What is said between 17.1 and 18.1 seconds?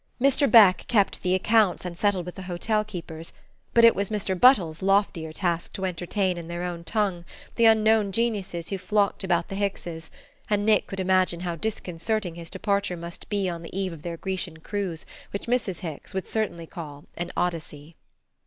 an Odyssey.